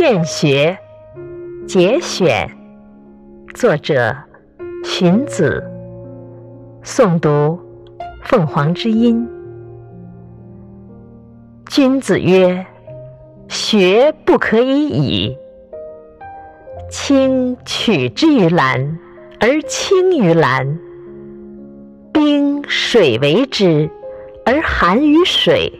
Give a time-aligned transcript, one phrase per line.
[0.00, 0.78] 劝学》
[1.66, 2.48] 节选，
[3.52, 4.16] 作者
[4.84, 5.60] 荀子，
[6.84, 7.58] 诵读
[8.22, 9.28] 凤凰之音。
[11.66, 12.64] 君子曰
[13.50, 15.36] ：“学不可以已。
[16.88, 19.00] 青取之于蓝
[19.40, 20.78] 而清于蓝，
[22.12, 23.90] 冰水为之
[24.46, 25.72] 而寒于水。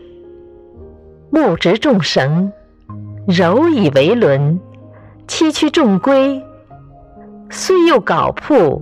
[1.31, 2.53] 木直众绳，
[3.29, 4.59] 柔以为轮，
[5.27, 6.43] 崎岖众圭。
[7.51, 8.81] 虽有槁铺，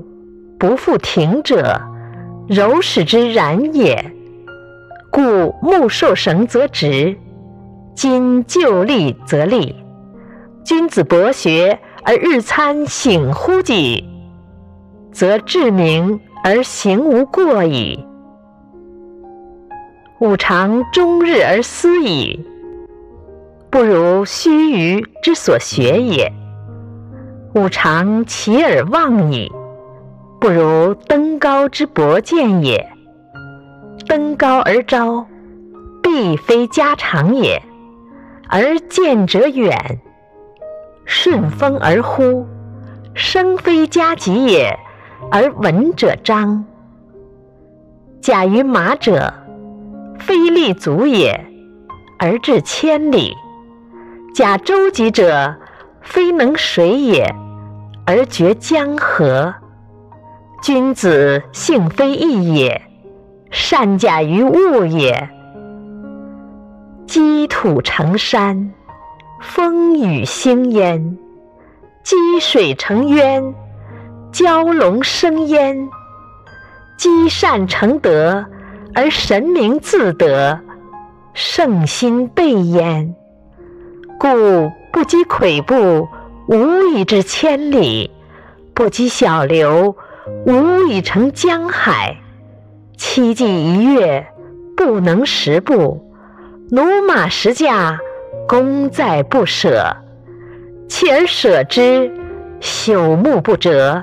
[0.57, 1.81] 不复挺者，
[2.47, 4.13] 柔使之然也。
[5.11, 7.19] 故木受绳则直，
[7.97, 9.75] 金就立则立。
[10.63, 14.09] 君子博学而日参省乎己，
[15.11, 18.07] 则志明而行无过矣。
[20.21, 22.47] 吾尝终日而思矣，
[23.77, 26.33] 不如须臾之所学也；
[27.55, 29.53] 吾尝起而望矣，
[30.41, 32.89] 不如登高之博见也。
[34.09, 35.27] 登高而招，
[36.03, 37.61] 必非家常也；
[38.49, 39.99] 而见者远，
[41.05, 42.47] 顺风而呼，
[43.13, 44.75] 声非加急也；
[45.31, 46.65] 而闻者彰，
[48.23, 49.35] 假于马者。
[50.19, 51.39] 非立足也，
[52.19, 53.35] 而至千里；
[54.37, 55.57] 假舟楫者，
[56.03, 57.35] 非能水也，
[58.05, 59.55] 而绝江河。
[60.61, 62.83] 君子性非异也，
[63.51, 65.31] 善假于物也。
[67.07, 68.75] 积土成山，
[69.41, 71.17] 风雨兴焉；
[72.05, 73.55] 积水成渊，
[74.31, 75.89] 蛟龙生焉；
[76.99, 78.45] 积善成德。
[78.95, 80.61] 而神明自得，
[81.33, 83.15] 圣心备焉。
[84.27, 86.09] 故不积跬步，
[86.49, 88.11] 无以至千里；
[88.75, 89.95] 不积小流，
[90.45, 92.17] 无以成江海。
[92.97, 94.27] 期既一跃，
[94.77, 96.01] 不能十步；
[96.73, 98.01] 驽马十驾，
[98.49, 99.97] 功在不舍。
[100.89, 102.13] 锲而舍之，
[102.61, 104.03] 朽木不折；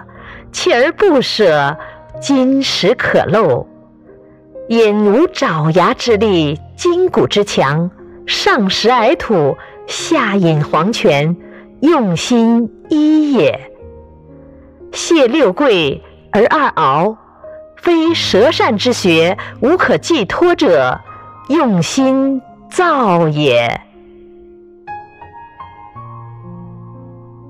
[0.53, 1.75] 锲而不舍，
[2.21, 3.65] 金石可镂。
[4.69, 7.91] 引无爪牙之力，筋骨之强，
[8.25, 9.57] 上食矮土，
[9.87, 11.35] 下饮黄泉，
[11.81, 13.69] 用心一也。
[14.91, 16.01] 谢六贵
[16.31, 17.17] 而二敖，
[17.77, 20.99] 非舌善之学，无可寄托者，
[21.49, 23.81] 用心造也。